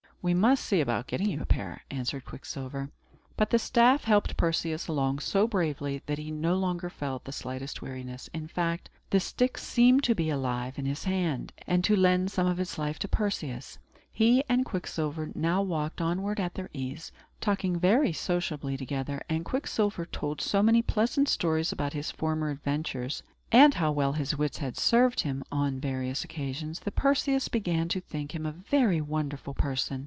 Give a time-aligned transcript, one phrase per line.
[0.23, 2.91] "We must see about getting you a pair," answered Quicksilver.
[3.37, 7.81] But the staff helped Perseus along so bravely, that he no longer felt the slightest
[7.81, 8.29] weariness.
[8.31, 12.45] In fact, the stick seemed to be alive in his hand, and to lend some
[12.45, 13.79] of its life to Perseus.
[14.11, 20.05] He and Quicksilver now walked onward at their ease, talking very sociably together; and Quicksilver
[20.05, 24.77] told so many pleasant stories about his former adventures, and how well his wits had
[24.77, 29.99] served him on various occasions, that Perseus began to think him a very wonderful person.